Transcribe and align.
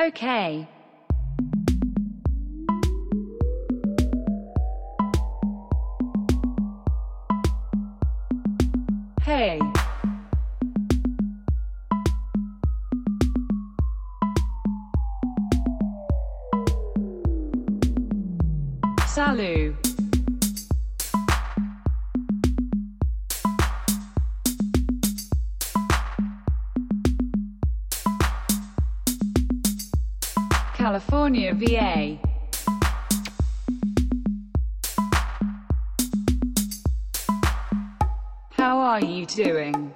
Okay. 0.00 0.66
California, 31.30 31.54
VA. 31.54 32.18
How 38.50 38.78
are 38.78 39.00
you 39.00 39.26
doing? 39.26 39.94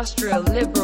Industrial 0.00 0.42
liberal 0.44 0.79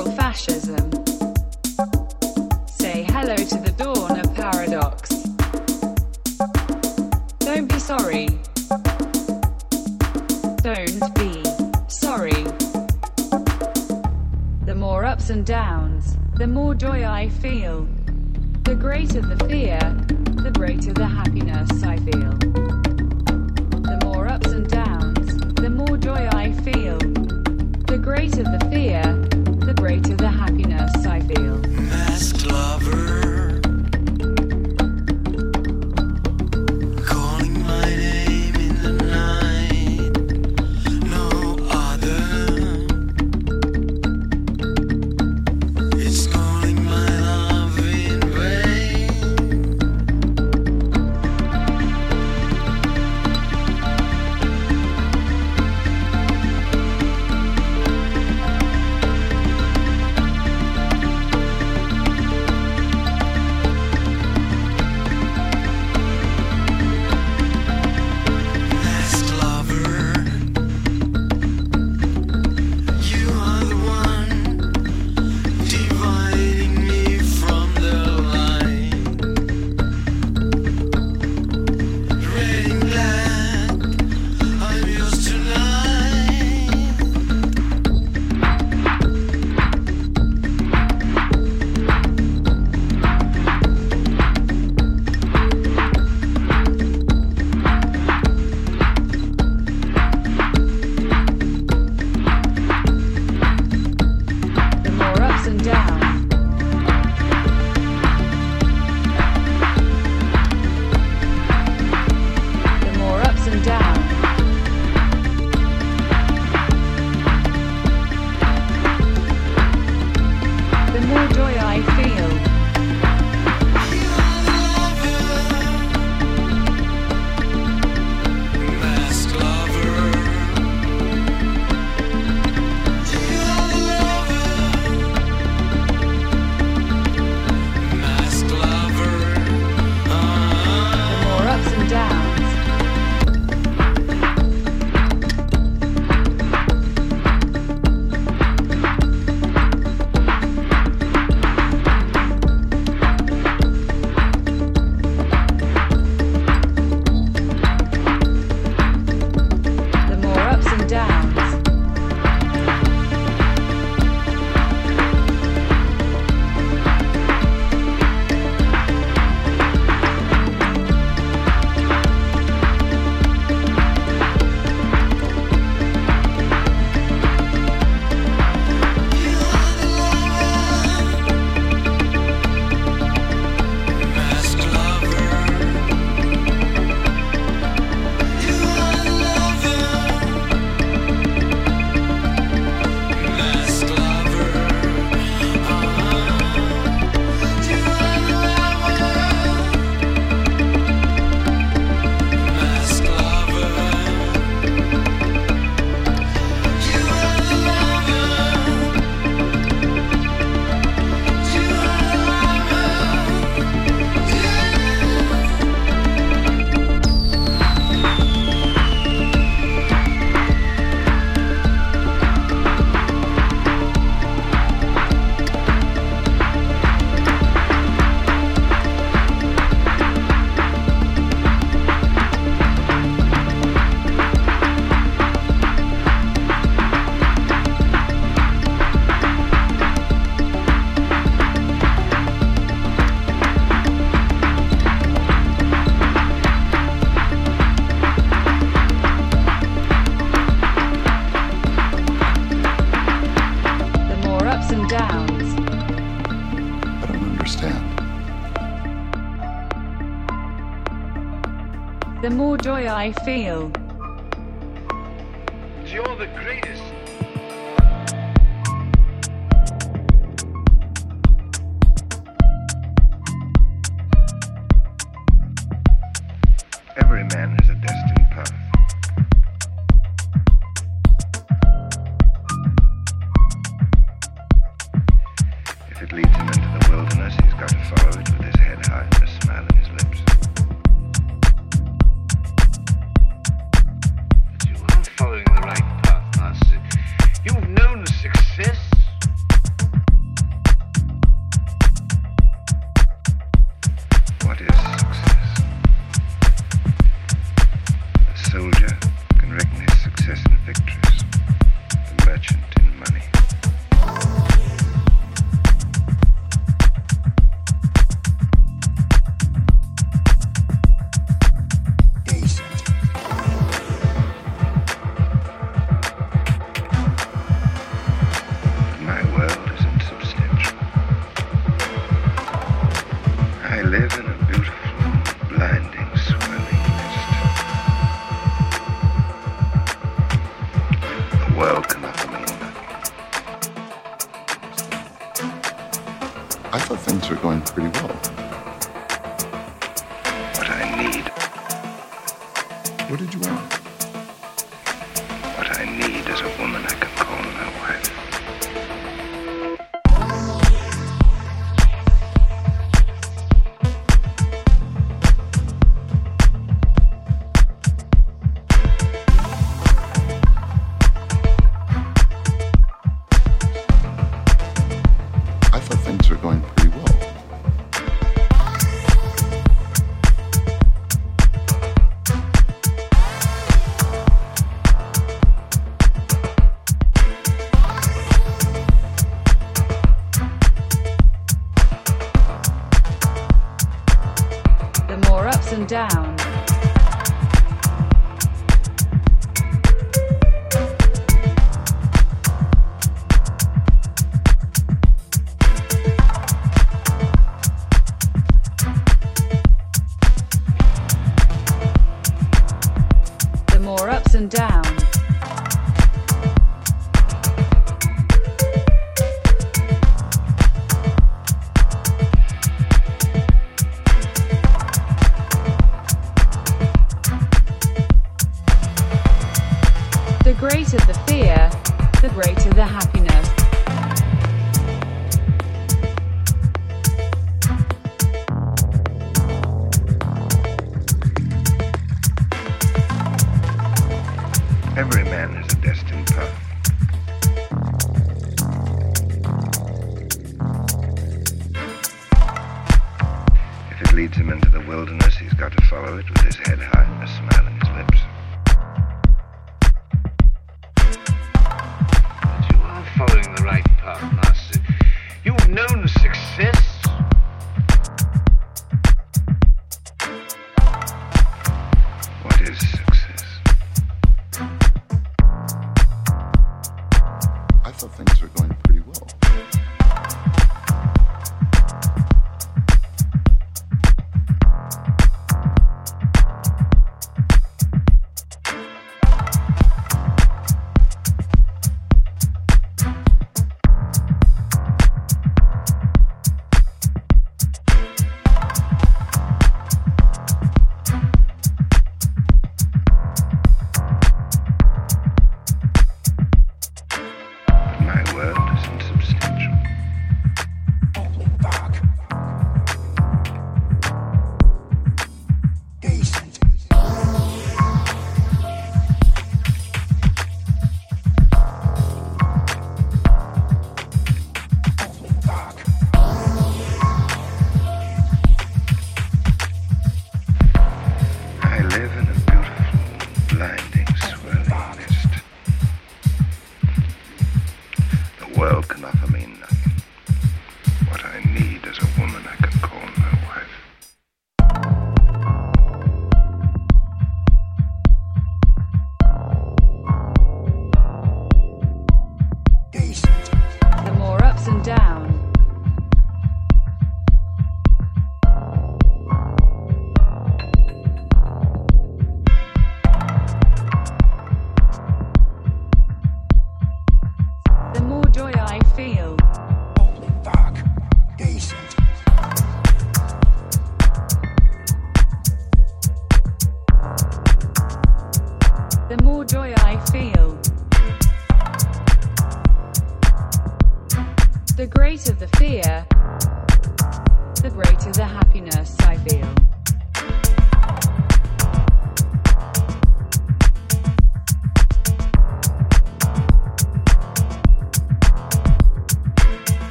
joy 262.67 262.89
I 262.89 263.13
feel. 263.25 263.76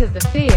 of 0.00 0.14
the 0.14 0.20
fish. 0.28 0.47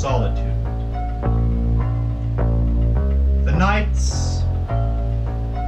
solitude. 0.00 0.64
The 3.44 3.52
nights 3.52 4.40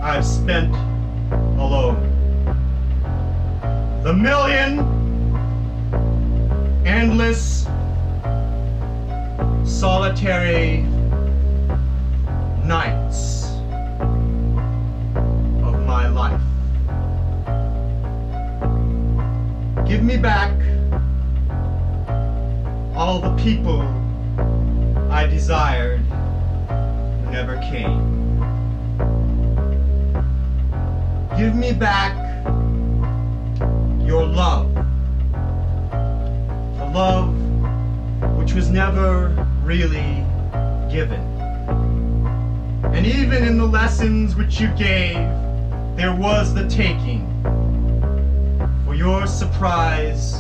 I've 0.03 0.25
spent 0.25 0.75
alone. 1.61 2.01
The 4.03 4.15
million 4.15 4.79
endless 6.87 7.67
solitary 9.65 10.79
nights 12.65 13.45
of 15.63 15.79
my 15.85 16.09
life. 16.09 16.41
Give 19.87 20.03
me 20.03 20.17
back 20.17 20.57
all 22.97 23.19
the 23.19 23.37
people 23.37 24.02
I 25.23 25.27
desired 25.29 26.01
never 27.31 27.57
came. 27.59 28.41
Give 31.39 31.55
me 31.55 31.73
back 31.73 32.17
your 34.05 34.27
love, 34.27 34.75
the 36.77 36.91
love 36.93 37.33
which 38.37 38.53
was 38.55 38.69
never 38.69 39.29
really 39.63 40.27
given. 40.91 41.21
And 42.93 43.07
even 43.07 43.45
in 43.45 43.59
the 43.59 43.67
lessons 43.67 44.35
which 44.35 44.61
you 44.61 44.67
gave, 44.71 45.15
there 45.95 46.17
was 46.17 46.53
the 46.53 46.69
taking. 46.69 47.29
For 48.85 48.97
your 48.97 49.29
surprise 49.29 50.35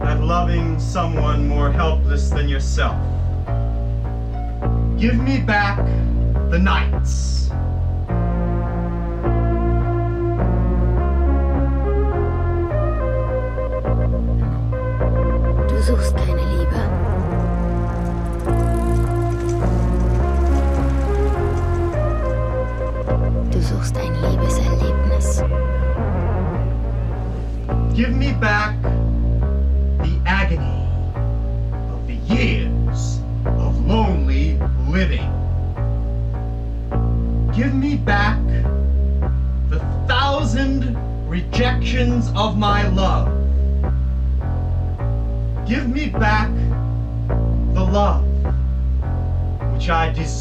at 0.00 0.22
loving 0.22 0.80
someone 0.80 1.46
more 1.46 1.70
helpless 1.70 2.30
than 2.30 2.48
yourself. 2.48 3.11
Give 5.02 5.18
me 5.18 5.40
back 5.40 5.78
the 6.52 6.60
nights. 6.60 7.41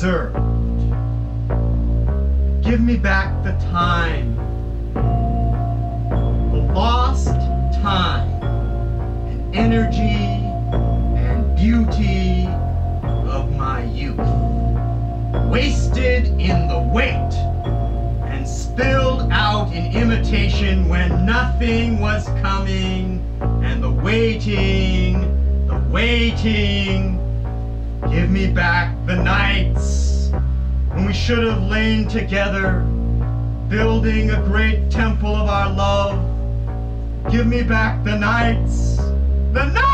Give 0.02 0.32
me 2.82 2.98
back 2.98 3.44
the 3.44 3.52
time, 3.70 4.36
the 4.96 6.74
lost 6.74 7.28
time, 7.84 8.42
and 9.28 9.56
energy 9.56 10.42
and 11.22 11.56
beauty 11.56 12.48
of 13.30 13.56
my 13.56 13.84
youth, 13.84 14.18
wasted 15.52 16.30
in 16.40 16.68
the 16.68 16.80
wait 16.92 17.34
and 18.26 18.48
spilled 18.48 19.32
out 19.32 19.72
in 19.72 19.94
imitation 19.94 20.90
when 20.90 21.28
nothing 21.28 22.00
was 22.00 22.26
coming 22.42 23.24
and 23.64 23.84
the 23.84 23.92
waiting, 23.92 25.68
the 25.68 25.78
waiting. 25.92 27.20
Give 28.10 28.32
me 28.32 28.48
back 28.48 29.01
the 29.16 29.24
nights 29.24 30.30
when 30.94 31.06
we 31.06 31.12
should 31.12 31.44
have 31.44 31.64
lain 31.64 32.08
together, 32.08 32.80
building 33.68 34.32
a 34.32 34.42
great 34.44 34.90
temple 34.90 35.36
of 35.36 35.50
our 35.50 35.70
love. 35.70 36.18
Give 37.30 37.46
me 37.46 37.62
back 37.62 38.06
the 38.06 38.18
nights, 38.18 38.96
the 39.52 39.66
nights, 39.66 39.91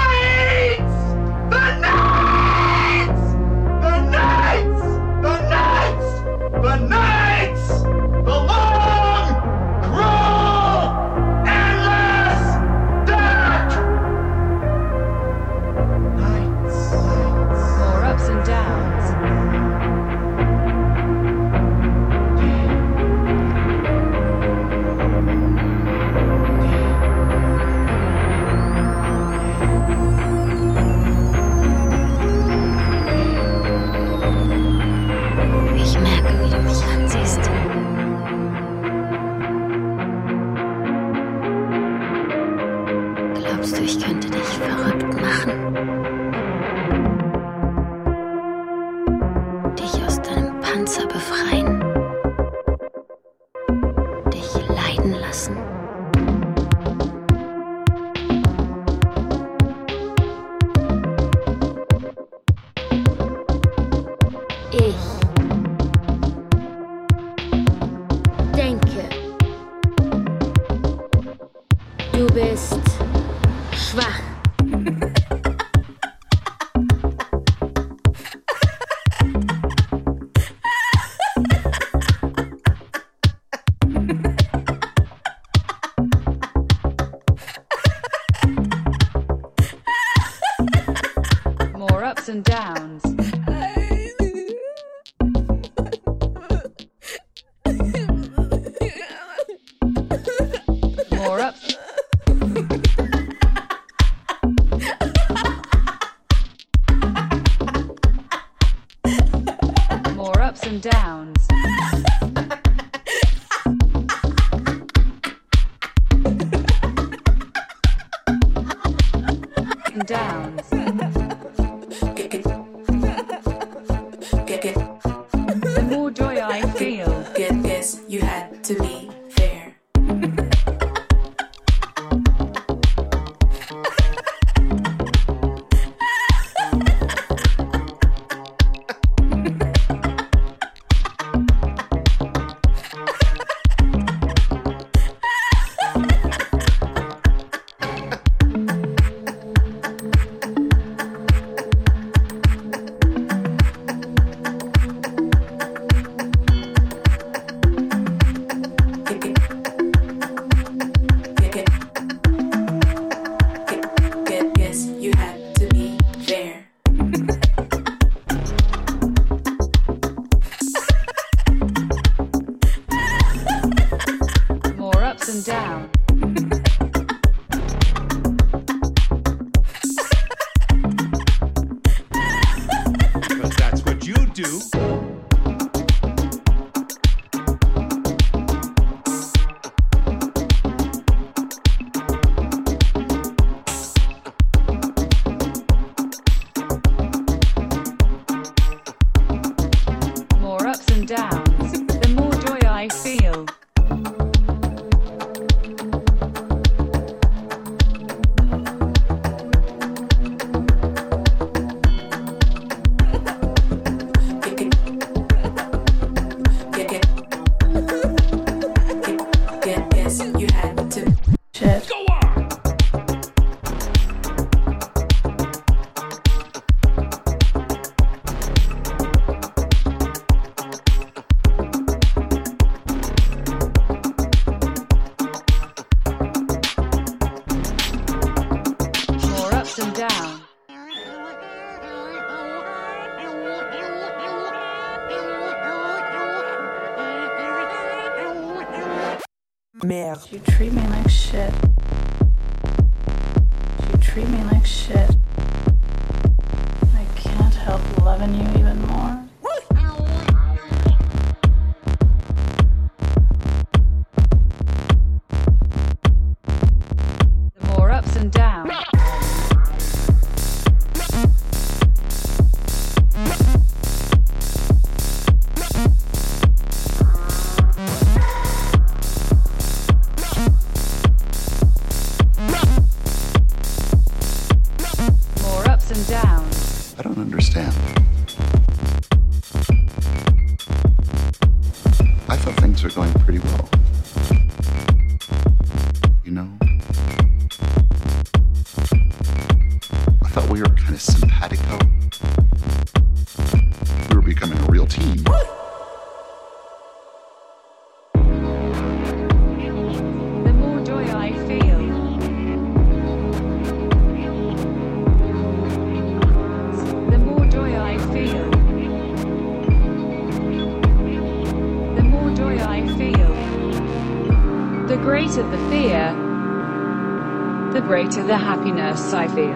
happiness 329.12 329.47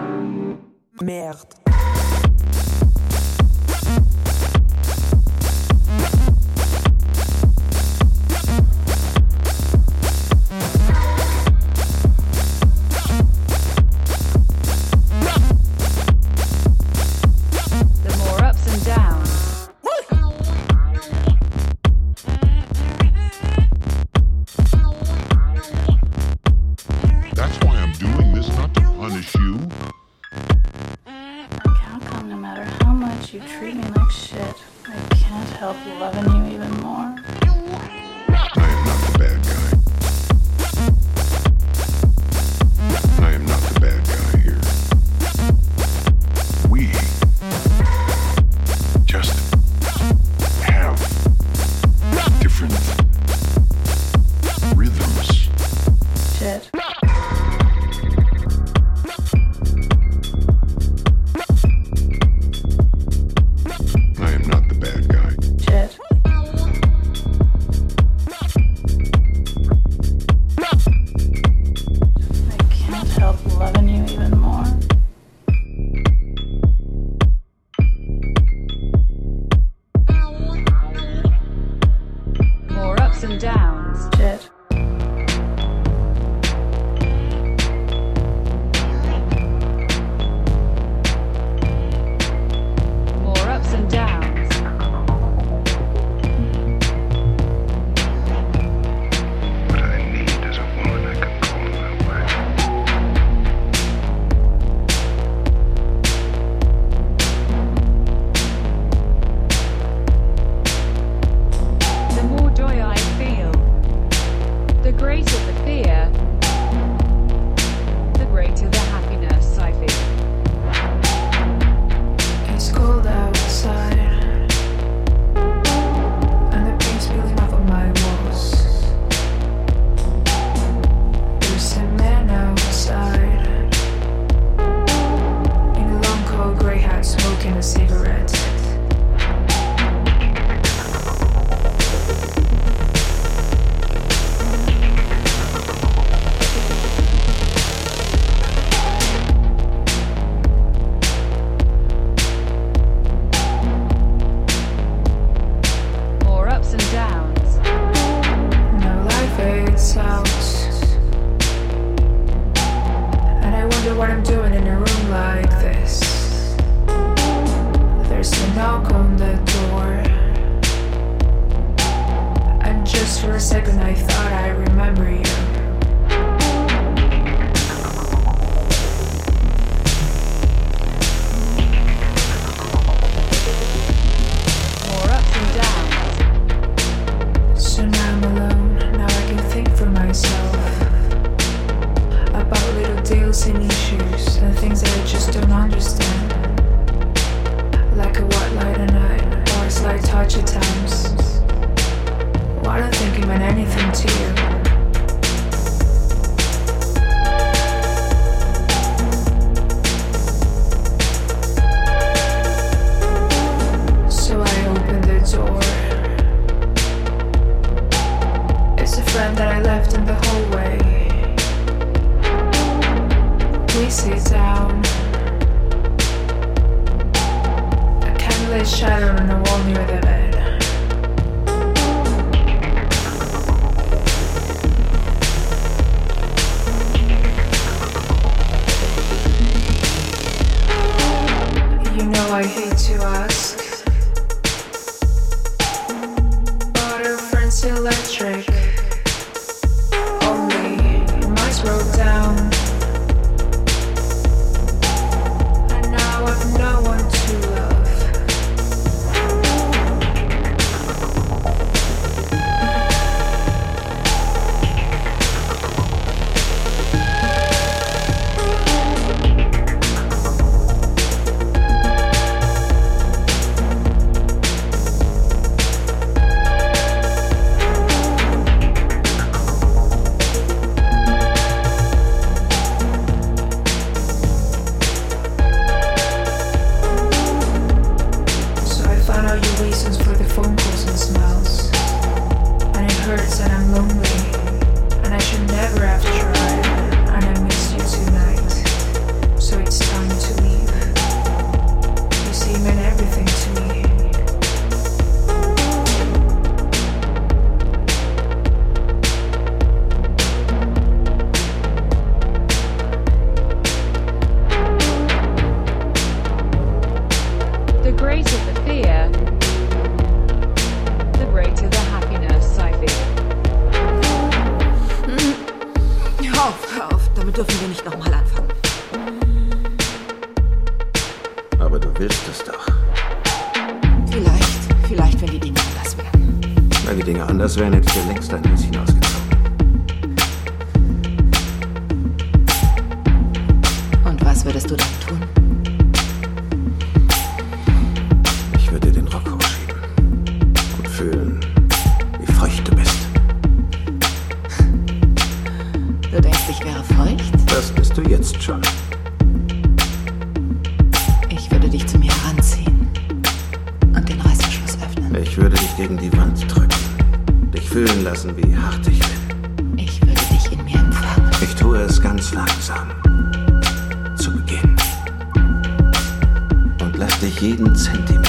jeden 377.28 377.74
Zentimeter. 377.74 378.21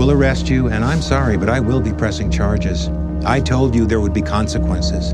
will 0.00 0.10
arrest 0.10 0.48
you, 0.48 0.68
and 0.68 0.82
I'm 0.82 1.02
sorry, 1.02 1.36
but 1.36 1.50
I 1.50 1.60
will 1.60 1.82
be 1.82 1.92
pressing 1.92 2.30
charges. 2.30 2.88
I 3.26 3.38
told 3.38 3.74
you 3.74 3.84
there 3.84 4.00
would 4.00 4.14
be 4.14 4.22
consequences. 4.22 5.12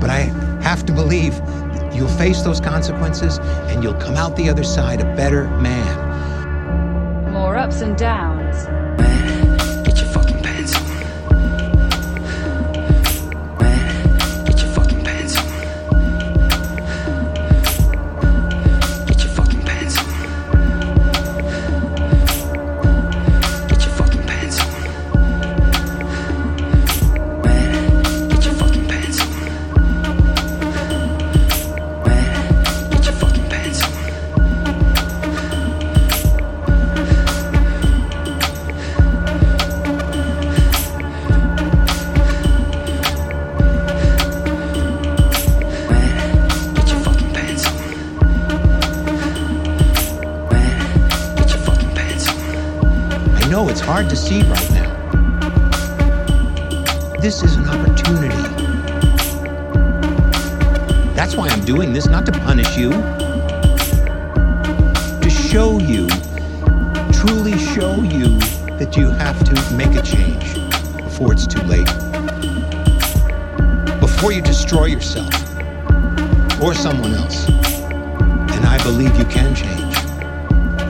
But 0.00 0.10
I 0.10 0.22
have 0.60 0.84
to 0.86 0.92
believe 0.92 1.40
you'll 1.94 2.08
face 2.18 2.42
those 2.42 2.60
consequences 2.60 3.38
and 3.70 3.84
you'll 3.84 3.94
come 3.94 4.16
out 4.16 4.34
the 4.34 4.48
other 4.48 4.64
side 4.64 5.00
a 5.00 5.04
better 5.14 5.44
man. 5.60 7.32
More 7.32 7.56
ups 7.56 7.80
and 7.80 7.96
downs. 7.96 8.29
you, 62.80 62.90
to 65.20 65.28
show 65.28 65.78
you, 65.78 66.08
truly 67.12 67.58
show 67.58 68.00
you 68.00 68.38
that 68.78 68.96
you 68.96 69.10
have 69.10 69.38
to 69.44 69.74
make 69.74 69.94
a 69.96 70.02
change 70.02 70.54
before 70.96 71.34
it's 71.34 71.46
too 71.46 71.60
late. 71.64 71.84
Before 74.00 74.32
you 74.32 74.40
destroy 74.40 74.86
yourself 74.86 75.34
or 76.62 76.72
someone 76.72 77.12
else. 77.12 77.46
And 77.48 78.64
I 78.64 78.82
believe 78.82 79.14
you 79.18 79.26
can 79.26 79.54
change. 79.54 79.94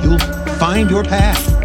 You'll 0.05 0.19
find 0.59 0.89
your 0.89 1.03
path. 1.03 1.60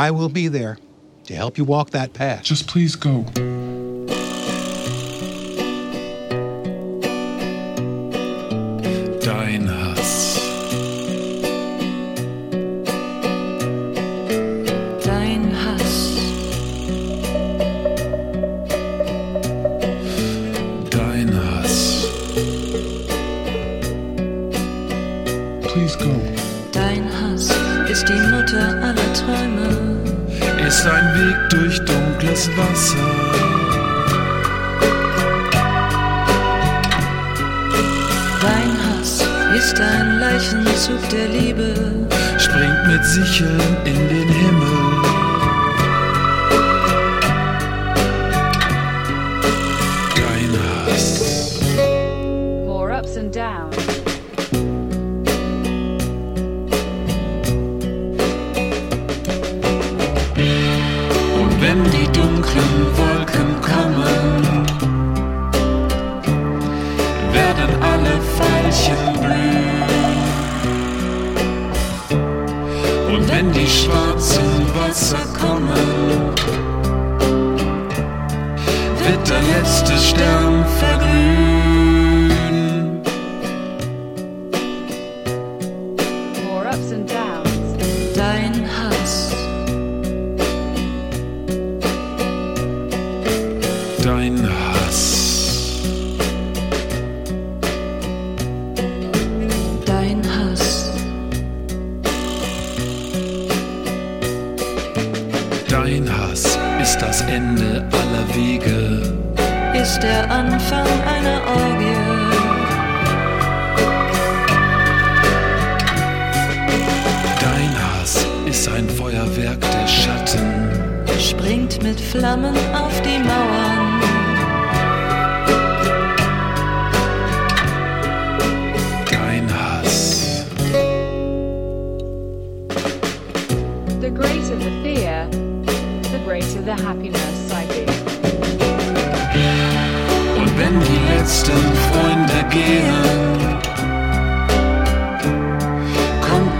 I 0.00 0.10
will 0.12 0.30
be 0.30 0.48
there 0.48 0.78
to 1.24 1.34
help 1.34 1.58
you 1.58 1.64
walk 1.64 1.90
that 1.90 2.14
path. 2.14 2.42
Just 2.42 2.66
please 2.66 2.96
go. 2.96 3.24
Dein 9.20 9.66
Hass. 9.68 10.38
Dein 15.04 15.50
Hass. 15.52 15.96
Dein 20.88 21.28
Hass. 21.28 22.06
Please 25.70 25.94
go. 25.96 26.10
Dein 26.72 27.04
Hass 27.04 27.69
ist 27.90 28.08
die 28.08 28.12
Mutter 28.12 28.78
aller 28.82 29.12
Träume. 29.14 29.68
Ist 30.64 30.86
ein 30.86 31.14
Weg 31.16 31.36
durch 31.50 31.76
dunkles 31.84 32.48
Wasser. 32.56 32.96
Dein 38.40 38.72
Hass 38.84 39.26
ist 39.56 39.80
ein 39.80 40.20
Leichenzug 40.20 41.08
der 41.10 41.28
Liebe. 41.28 41.74
Springt 42.38 42.86
mit 42.86 43.04
Sicheln 43.04 43.76
in 43.84 44.08
den 44.08 44.28
Himmel. 44.28 44.79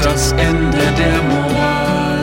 Das 0.02 0.32
Ende 0.32 0.78
der 0.96 1.22
Moral. 1.22 2.18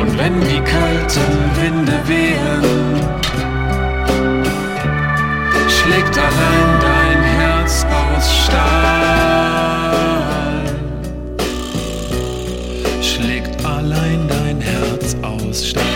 Und 0.00 0.18
wenn 0.18 0.40
die 0.40 0.60
kalten 0.60 1.50
Winde 1.60 2.00
wehen, 2.06 3.00
schlägt 5.68 6.18
allein 6.18 6.80
dein 6.80 7.22
Herz 7.22 7.86
aus 8.00 8.36
Stahl. 8.44 8.60
Schlägt 13.02 13.64
allein 13.64 14.28
dein 14.28 14.60
Herz 14.60 15.16
aus 15.22 15.68
Stahl. 15.68 15.89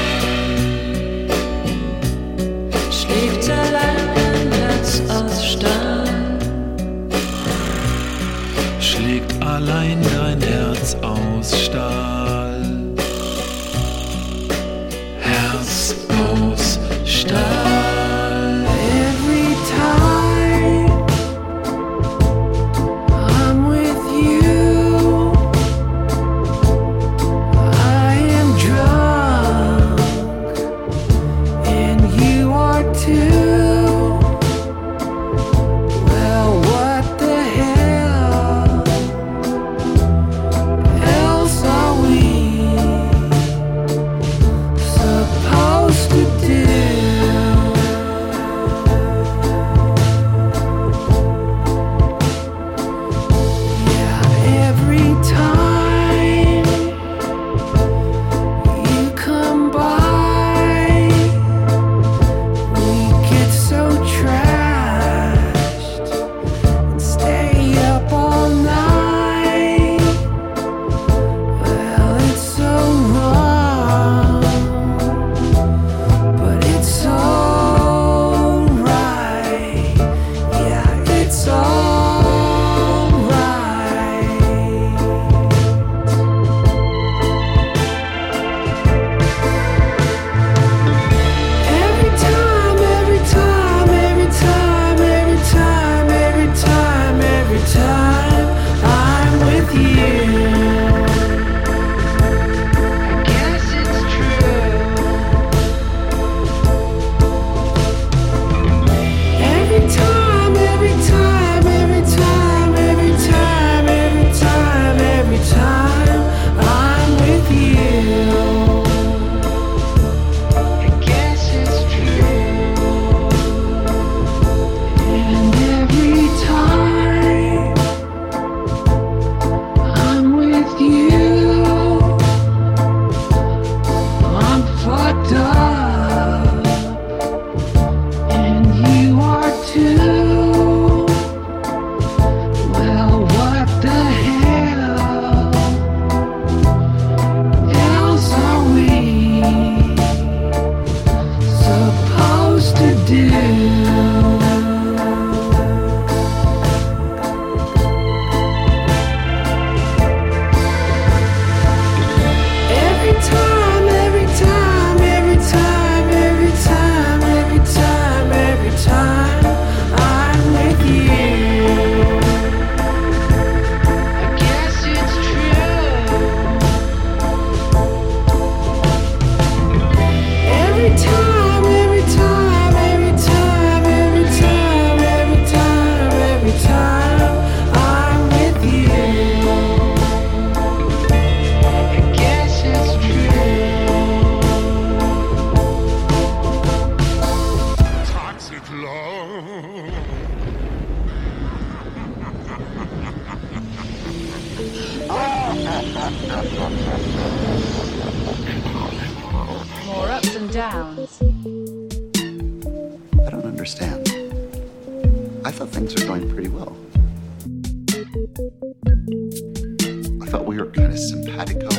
simpatico. 221.24 221.70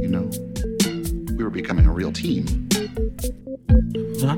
You 0.00 0.08
know, 0.08 0.30
we 1.36 1.44
were 1.44 1.50
becoming 1.50 1.86
a 1.86 1.92
real 1.92 2.12
team. 2.12 2.68
Huh? 4.20 4.36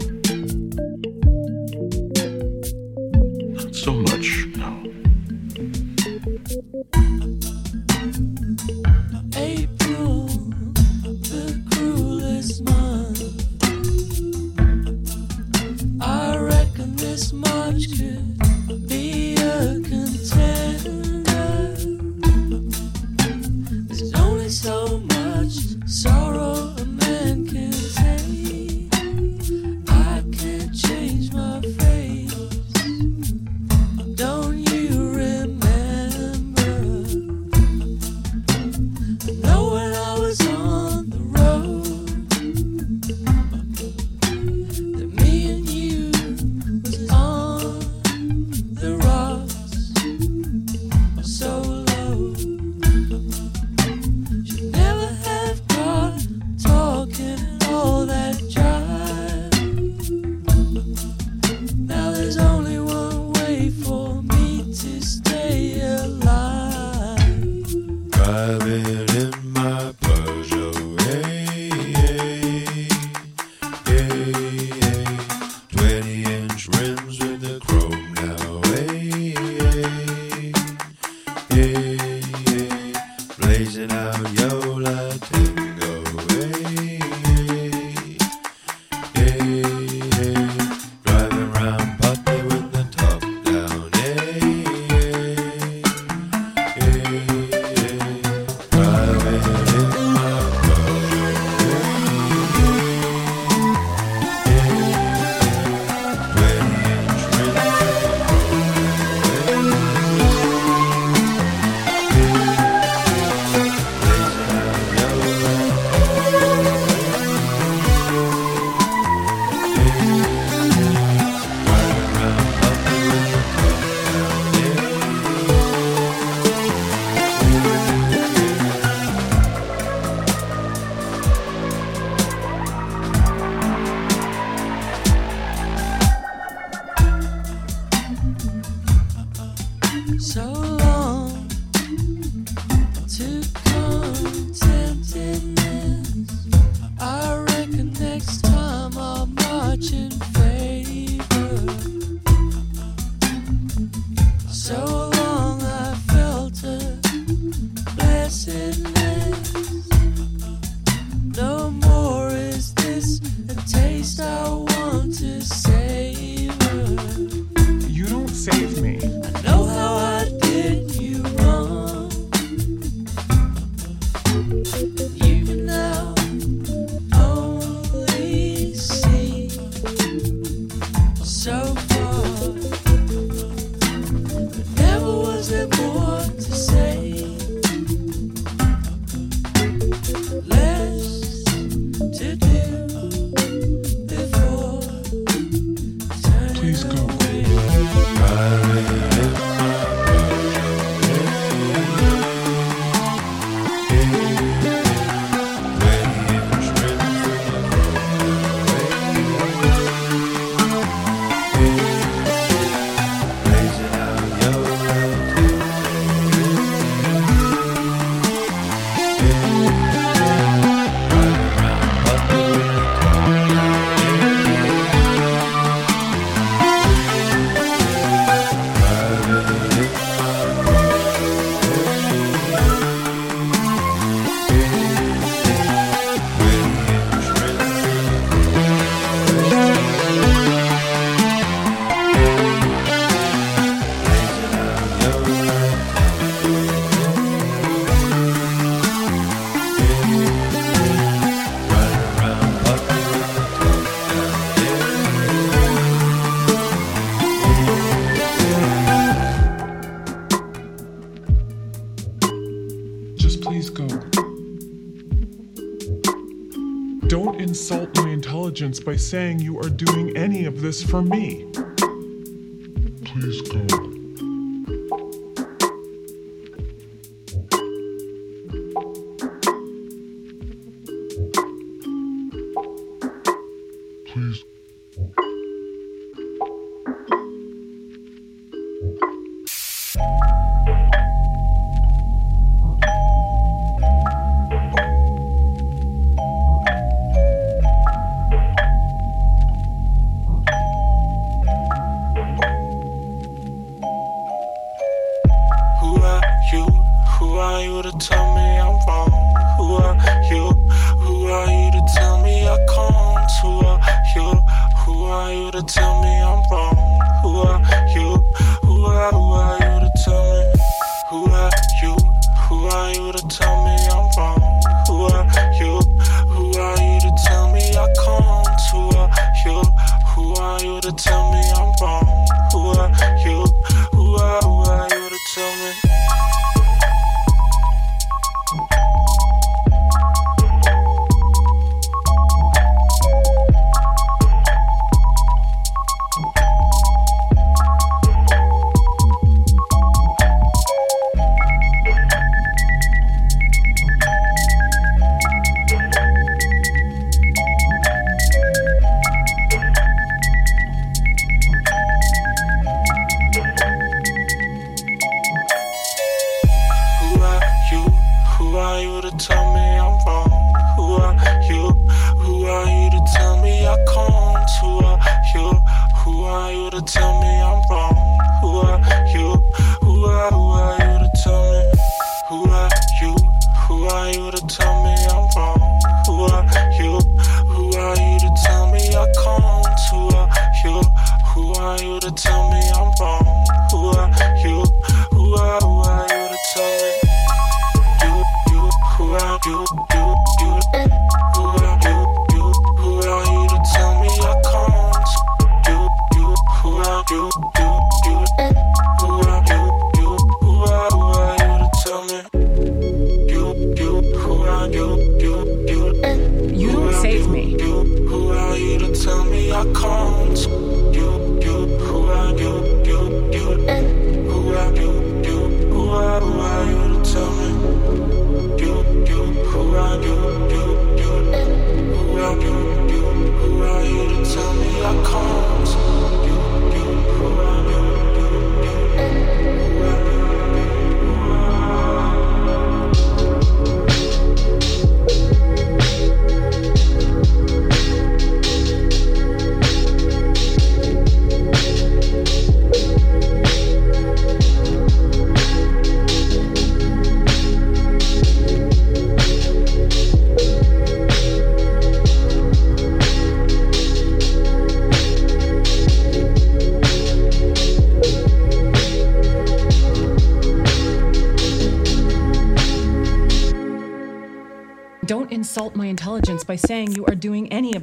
saying 269.14 269.38
you 269.38 269.56
are 269.60 269.68
doing 269.68 270.16
any 270.16 270.44
of 270.44 270.60
this 270.60 270.82
for 270.82 271.00
me. 271.00 271.46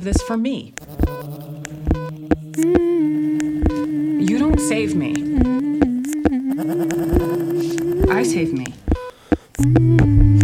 this 0.02 0.22
for 0.24 0.36
me. 0.36 0.74
You 4.28 4.40
don't 4.40 4.60
save 4.60 4.96
me. 4.96 5.14
I 8.10 8.24
save 8.24 8.54
me. 8.54 10.41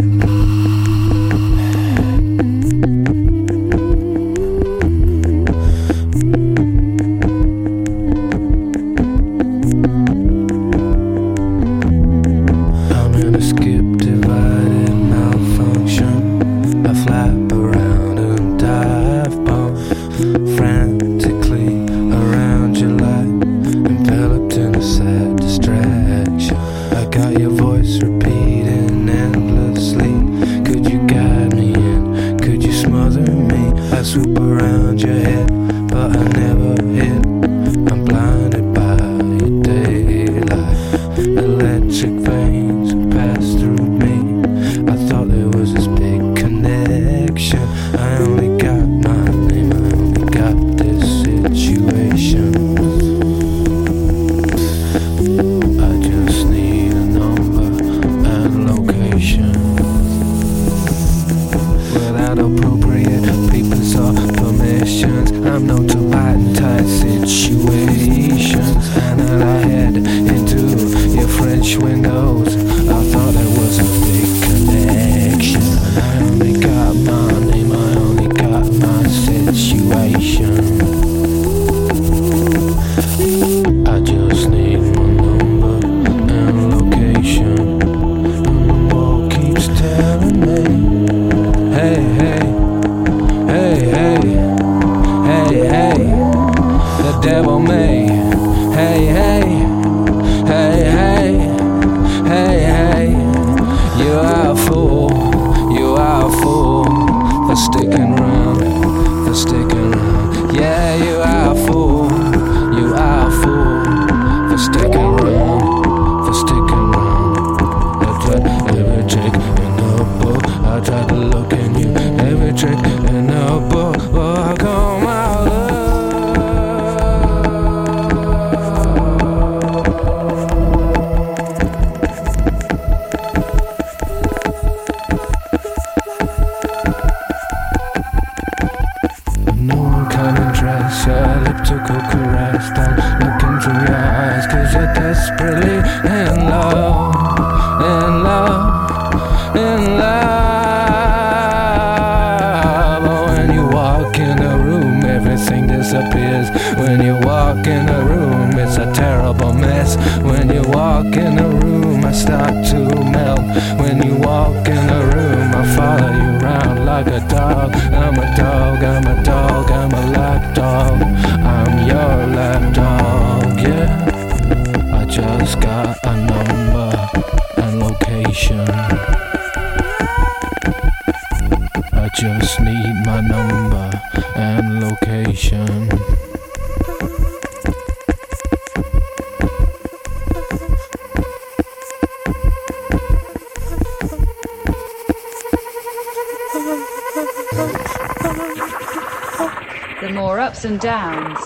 downs. 200.78 201.38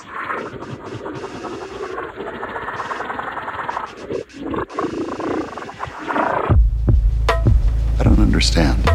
I 7.99 8.03
don't 8.03 8.19
understand. 8.19 8.87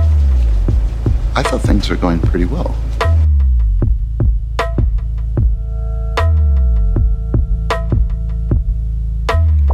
I 1.35 1.41
thought 1.43 1.61
things 1.61 1.89
were 1.89 1.95
going 1.95 2.19
pretty 2.19 2.45
well. 2.45 2.75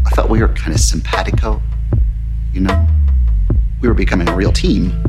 I 0.06 0.10
thought 0.16 0.30
we 0.30 0.40
were 0.40 0.48
kind 0.50 0.74
of 0.74 0.80
simpatico, 0.80 1.62
you 2.54 2.62
know? 2.62 2.88
We 3.82 3.90
were 3.90 3.94
becoming 3.94 4.30
a 4.30 4.36
real 4.36 4.54
team. 4.54 5.03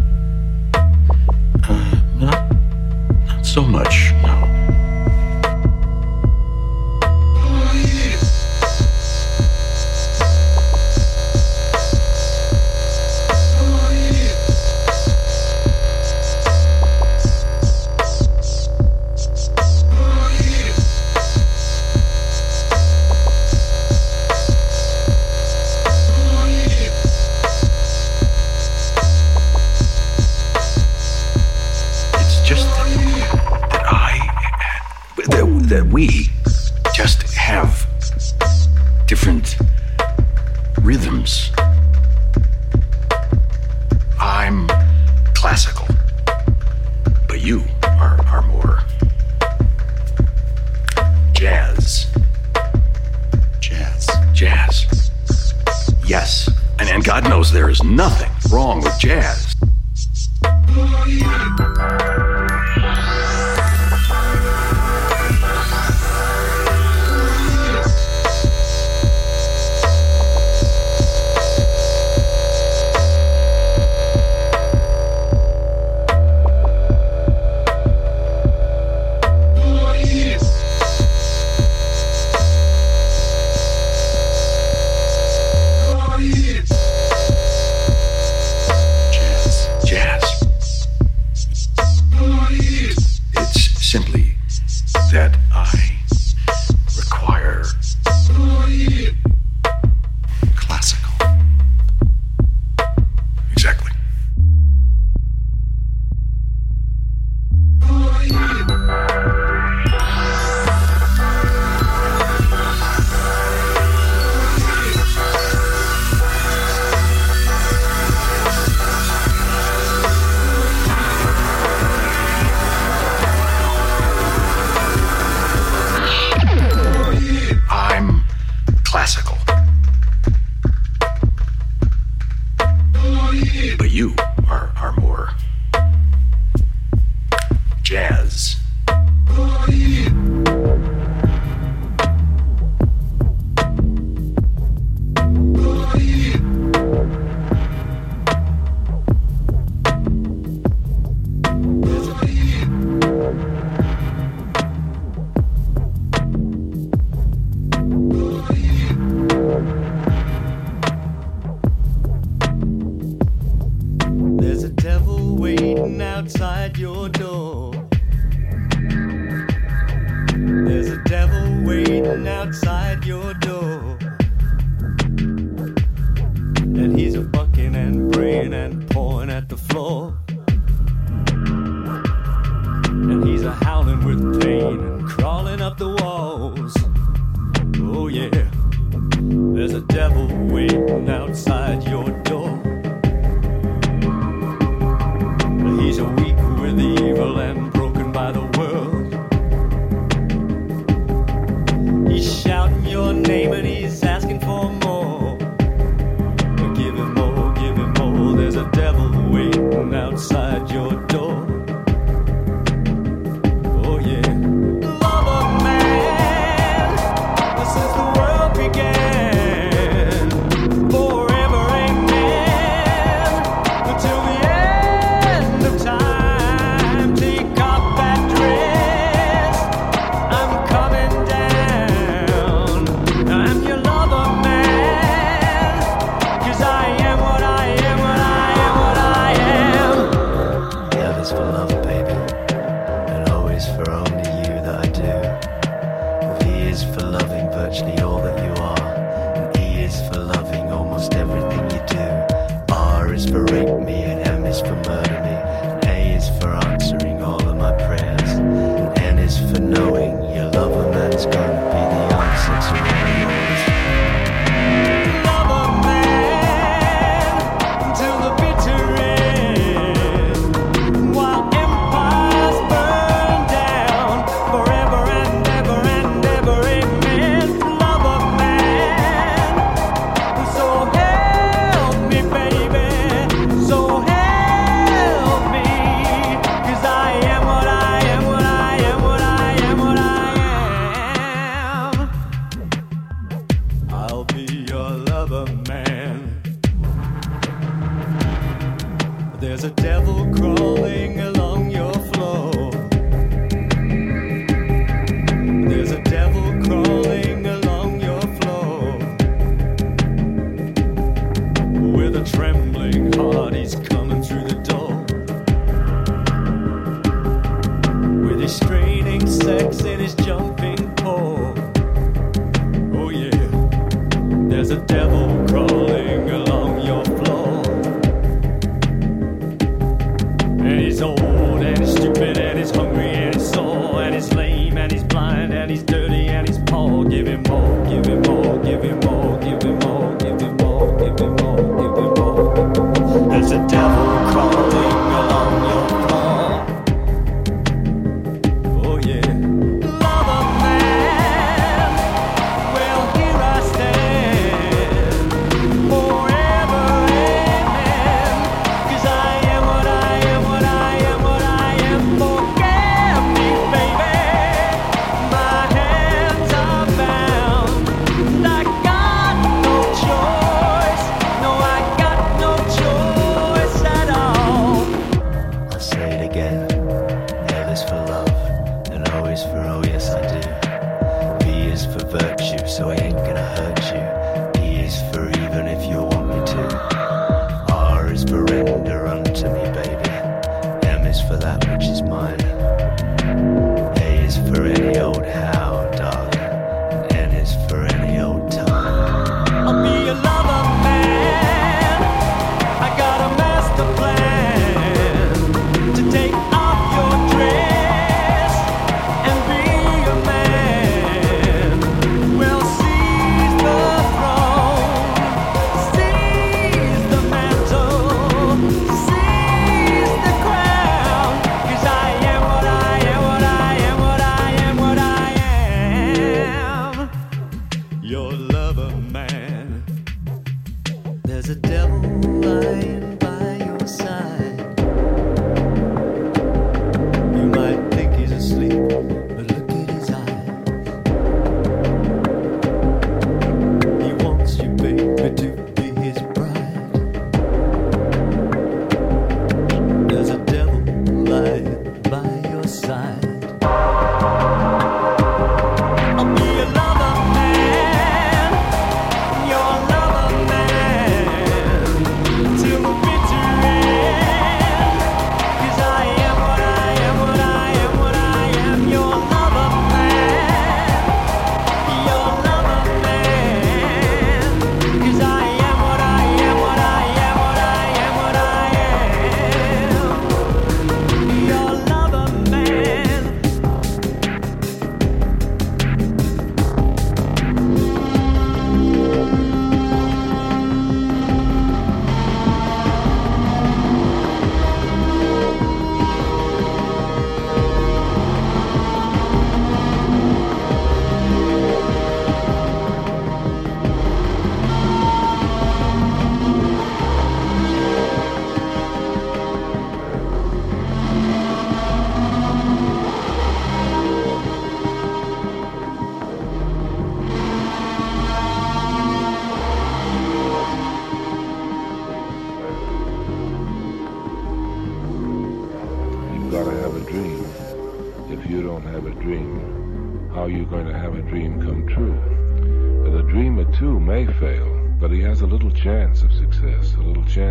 straight 253.54 253.78
man, 253.86 254.26
I 254.26 254.38
miss 254.38 254.60
for 254.60 254.74
murder. 254.74 255.23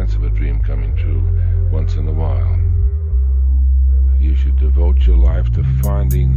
chance 0.04 0.16
of 0.16 0.24
a 0.24 0.30
dream 0.32 0.60
coming 0.60 0.94
true 0.98 1.24
once 1.72 1.96
in 1.96 2.06
a 2.10 2.12
while. 2.12 2.60
You 4.20 4.36
should 4.36 4.60
devote 4.60 5.08
your 5.08 5.16
life 5.16 5.50
to 5.54 5.64
finding 5.82 6.36